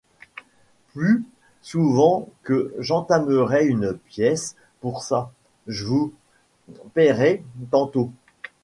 [0.93, 1.21] Pus
[1.61, 5.31] souvent que j’entamerai une pièce pour ça,
[5.67, 6.11] j’vous
[6.95, 8.11] paierai tantôt.